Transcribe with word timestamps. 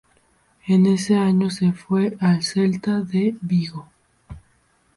En 0.67 0.87
ese 0.87 1.15
año 1.15 1.51
se 1.51 1.73
fue 1.73 2.17
al 2.21 2.41
Celta 2.41 3.01
de 3.01 3.35
Vigo. 3.39 3.87